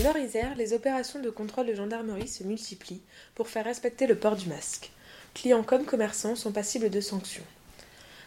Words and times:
En 0.00 0.02
Loir-Isère, 0.02 0.54
les 0.56 0.72
opérations 0.72 1.20
de 1.20 1.28
contrôle 1.28 1.66
de 1.66 1.74
gendarmerie 1.74 2.26
se 2.26 2.42
multiplient 2.42 3.02
pour 3.34 3.48
faire 3.48 3.66
respecter 3.66 4.06
le 4.06 4.14
port 4.14 4.34
du 4.34 4.48
masque. 4.48 4.92
Clients 5.34 5.62
comme 5.62 5.84
commerçants 5.84 6.36
sont 6.36 6.52
passibles 6.52 6.88
de 6.88 7.02
sanctions. 7.02 7.44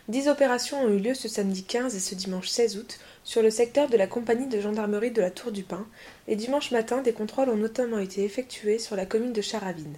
Dix 0.08 0.28
opérations 0.28 0.84
ont 0.84 0.90
eu 0.90 1.00
lieu 1.00 1.16
ce 1.16 1.28
samedi 1.28 1.64
15 1.64 1.96
et 1.96 2.00
ce 2.00 2.14
dimanche 2.14 2.48
16 2.48 2.78
août 2.78 3.00
sur 3.24 3.42
le 3.42 3.50
secteur 3.50 3.90
de 3.90 3.98
la 3.98 4.06
compagnie 4.06 4.46
de 4.46 4.62
gendarmerie 4.62 5.10
de 5.10 5.22
la 5.22 5.32
Tour 5.32 5.52
du 5.52 5.64
Pin, 5.64 5.88
et 6.28 6.36
dimanche 6.36 6.70
matin, 6.70 7.02
des 7.02 7.14
contrôles 7.14 7.50
ont 7.50 7.58
notamment 7.58 7.98
été 7.98 8.24
effectués 8.24 8.78
sur 8.78 8.96
la 8.96 9.08
commune 9.08 9.34
de 9.34 9.42
Charavine. 9.42 9.96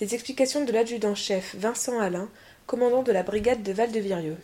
Les 0.00 0.12
explications 0.12 0.64
de 0.64 0.72
l'adjudant-chef 0.72 1.54
Vincent 1.56 2.00
Alain, 2.00 2.28
commandant 2.66 3.04
de 3.04 3.12
la 3.12 3.22
brigade 3.22 3.62
de 3.62 3.72
Val-de-Virieux. 3.72 4.38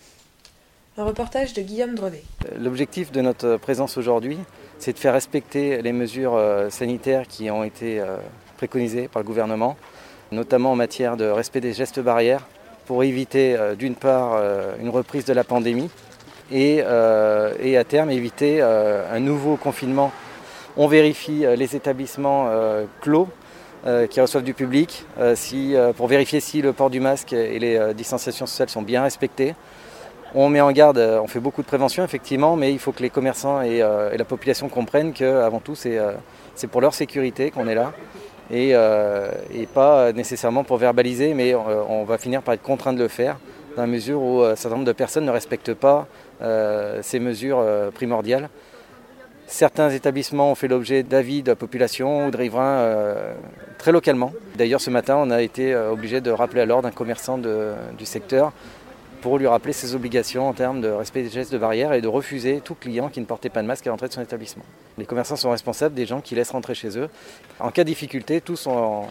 Un 0.96 1.04
reportage 1.04 1.54
de 1.54 1.62
Guillaume 1.62 1.94
Drevet. 1.94 2.22
L'objectif 2.60 3.10
de 3.10 3.22
notre 3.22 3.56
présence 3.56 3.96
aujourd'hui, 3.96 4.38
c'est 4.82 4.94
de 4.94 4.98
faire 4.98 5.12
respecter 5.12 5.80
les 5.80 5.92
mesures 5.92 6.34
euh, 6.34 6.68
sanitaires 6.68 7.28
qui 7.28 7.48
ont 7.52 7.62
été 7.62 8.00
euh, 8.00 8.16
préconisées 8.56 9.06
par 9.06 9.22
le 9.22 9.26
gouvernement, 9.28 9.76
notamment 10.32 10.72
en 10.72 10.74
matière 10.74 11.16
de 11.16 11.24
respect 11.24 11.60
des 11.60 11.72
gestes 11.72 12.00
barrières, 12.00 12.48
pour 12.86 13.04
éviter 13.04 13.54
euh, 13.54 13.76
d'une 13.76 13.94
part 13.94 14.42
une 14.80 14.88
reprise 14.88 15.24
de 15.24 15.32
la 15.32 15.44
pandémie 15.44 15.88
et, 16.50 16.82
à 16.82 17.84
terme 17.88 18.10
éviter 18.10 18.60
un 18.60 19.20
nouveau 19.20 19.56
confinement. 19.56 20.10
On 20.76 20.88
vérifie 20.88 21.44
les 21.56 21.76
établissements 21.76 22.50
clos 23.00 23.28
qui 24.10 24.20
reçoivent 24.20 24.44
du 24.44 24.52
public 24.52 25.06
pour 25.96 26.08
vérifier 26.08 26.40
si 26.40 26.60
le 26.60 26.74
port 26.74 26.90
du 26.90 27.00
masque 27.00 27.32
et 27.32 27.58
les 27.58 27.94
distanciations 27.94 28.46
sociales 28.46 28.68
sont 28.68 28.82
bien 28.82 29.02
respectés. 29.02 29.54
On 30.34 30.48
met 30.48 30.62
en 30.62 30.72
garde, 30.72 30.98
on 30.98 31.26
fait 31.26 31.40
beaucoup 31.40 31.60
de 31.60 31.66
prévention 31.66 32.02
effectivement, 32.04 32.56
mais 32.56 32.72
il 32.72 32.78
faut 32.78 32.92
que 32.92 33.02
les 33.02 33.10
commerçants 33.10 33.60
et, 33.60 33.80
la 33.80 34.24
population 34.24 34.68
comprennent 34.70 35.12
qu'avant 35.12 35.60
tout 35.60 35.74
c'est 35.74 36.66
pour 36.70 36.80
leur 36.80 36.94
sécurité 36.94 37.50
qu'on 37.50 37.68
est 37.68 37.74
là 37.74 37.92
et, 38.50 38.74
pas 39.74 40.12
nécessairement 40.12 40.64
pour 40.64 40.78
verbaliser, 40.78 41.34
mais 41.34 41.54
on 41.54 42.04
va 42.04 42.16
finir 42.16 42.40
par 42.40 42.54
être 42.54 42.62
contraint 42.62 42.94
de 42.94 43.02
le 43.02 43.08
faire 43.08 43.36
dans 43.76 43.82
la 43.82 43.88
mesure 43.88 44.22
où 44.22 44.42
un 44.42 44.56
certain 44.56 44.76
nombre 44.76 44.86
de 44.86 44.92
personnes 44.92 45.26
ne 45.26 45.30
respectent 45.30 45.74
pas 45.74 46.06
ces 47.02 47.20
mesures 47.20 47.62
primordiales. 47.94 48.48
Certains 49.46 49.90
établissements 49.90 50.50
ont 50.50 50.54
fait 50.54 50.68
l'objet 50.68 51.02
d'avis 51.02 51.42
de 51.42 51.50
la 51.50 51.56
population 51.56 52.28
ou 52.28 52.30
de 52.30 52.36
riverains 52.38 53.04
très 53.76 53.92
localement. 53.92 54.32
D'ailleurs 54.56 54.80
ce 54.80 54.88
matin 54.88 55.16
on 55.18 55.30
a 55.30 55.42
été 55.42 55.76
obligé 55.76 56.22
de 56.22 56.30
rappeler 56.30 56.62
à 56.62 56.66
l'ordre 56.66 56.88
un 56.88 56.92
commerçant 56.92 57.36
du 57.36 58.06
secteur 58.06 58.52
pour 59.22 59.38
lui 59.38 59.46
rappeler 59.46 59.72
ses 59.72 59.94
obligations 59.94 60.48
en 60.48 60.52
termes 60.52 60.80
de 60.80 60.88
respect 60.88 61.22
des 61.22 61.30
gestes 61.30 61.52
de 61.52 61.58
barrière 61.58 61.92
et 61.92 62.00
de 62.02 62.08
refuser 62.08 62.60
tout 62.60 62.74
client 62.74 63.08
qui 63.08 63.20
ne 63.20 63.24
portait 63.24 63.48
pas 63.48 63.62
de 63.62 63.66
masque 63.68 63.86
à 63.86 63.90
l'entrée 63.90 64.08
de 64.08 64.12
son 64.12 64.20
établissement. 64.20 64.64
Les 64.98 65.06
commerçants 65.06 65.36
sont 65.36 65.50
responsables 65.50 65.94
des 65.94 66.06
gens 66.06 66.20
qui 66.20 66.34
laissent 66.34 66.50
rentrer 66.50 66.74
chez 66.74 66.98
eux. 66.98 67.08
En 67.60 67.70
cas 67.70 67.84
de 67.84 67.88
difficulté, 67.88 68.40
tous 68.40 68.66
ont, 68.66 69.08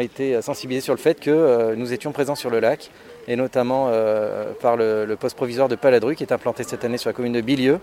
été 0.00 0.40
sensibilisés 0.40 0.82
sur 0.82 0.94
le 0.94 0.98
fait 0.98 1.20
que 1.20 1.30
euh, 1.30 1.76
nous 1.76 1.92
étions 1.92 2.10
présents 2.10 2.34
sur 2.34 2.48
le 2.48 2.58
lac 2.58 2.90
et 3.28 3.36
notamment 3.36 3.88
euh, 3.90 4.52
par 4.62 4.76
le, 4.78 5.14
poste 5.20 5.36
provisoire 5.36 5.68
de 5.68 5.76
Paladru 5.76 6.16
qui 6.16 6.24
est 6.24 6.32
implanté 6.32 6.62
cette 6.62 6.84
année 6.86 6.96
sur 6.96 7.10
la 7.10 7.12
commune 7.12 7.34
de 7.34 7.42
Bilieu. 7.42 7.80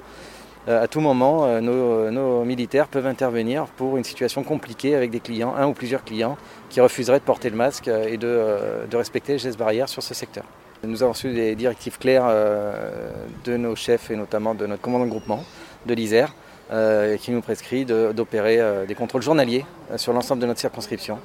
Euh, 0.67 0.83
à 0.83 0.87
tout 0.87 0.99
moment, 0.99 1.61
nos, 1.61 2.43
militaires 2.43 2.87
peuvent 2.87 3.05
intervenir 3.05 3.65
pour 3.65 3.97
une 3.97 4.03
situation 4.03 4.43
compliquée 4.43 4.95
avec 4.95 5.11
des 5.11 5.19
clients, 5.19 5.53
un 5.55 5.67
ou 5.67 5.73
plusieurs 5.73 6.03
clients, 6.03 6.37
qui 6.69 6.81
refuseraient 6.81 7.19
de 7.19 7.23
porter 7.23 7.51
le 7.51 7.55
masque 7.55 7.87
et 7.87 8.17
de, 8.17 8.87
de 8.89 8.97
respecter 8.97 9.33
les 9.33 9.39
gestes 9.39 9.59
barrières 9.59 9.89
sur 9.89 10.01
ce 10.01 10.15
secteur. 10.15 10.45
Nous 10.83 11.03
avons 11.03 11.11
reçu 11.11 11.31
des 11.33 11.55
directives 11.55 11.99
claires 11.99 12.25
euh, 12.25 13.11
de 13.43 13.55
nos 13.55 13.75
chefs 13.75 14.09
et 14.09 14.15
notamment 14.15 14.55
de 14.55 14.65
notre 14.65 14.81
commandant 14.81 15.05
de 15.05 15.11
groupement 15.11 15.43
de 15.85 15.93
l'Isère 15.93 16.33
euh, 16.71 17.17
qui 17.17 17.31
nous 17.31 17.41
prescrit 17.41 17.85
d'opérer 17.85 18.59
euh, 18.59 18.85
des 18.87 18.95
contrôles 18.95 19.21
journaliers 19.21 19.65
sur 19.97 20.11
l'ensemble 20.11 20.41
de 20.41 20.47
notre 20.47 20.59
circonscription. 20.59 21.19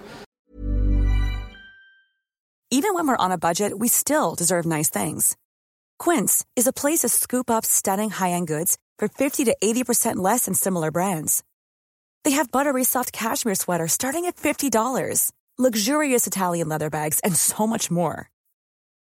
Even 2.71 2.95
when 2.95 3.06
we're 3.06 3.16
on 3.19 3.31
a 3.31 3.39
budget, 3.39 3.72
we 3.78 3.89
still 3.89 4.34
deserve 4.37 4.66
nice 4.66 4.91
things. 4.91 5.37
Quince 5.99 6.45
is 6.56 6.66
a 6.66 6.72
place 6.72 6.99
to 6.99 7.09
scoop 7.09 7.49
up 7.49 7.65
stunning 7.65 8.11
high-end 8.11 8.49
goods 8.49 8.77
for 8.99 9.09
50 9.09 9.45
to 9.45 9.56
80% 9.62 10.16
less 10.16 10.45
than 10.45 10.53
similar 10.53 10.91
brands. 10.91 11.43
They 12.25 12.33
have 12.33 12.50
buttery 12.50 12.84
soft 12.84 13.12
cashmere 13.12 13.55
sweaters 13.55 13.93
starting 13.93 14.27
at 14.27 14.37
$50, 14.37 15.31
luxurious 15.56 16.27
Italian 16.27 16.69
leather 16.69 16.91
bags, 16.91 17.21
and 17.21 17.34
so 17.34 17.66
much 17.66 17.89
more. 17.91 18.28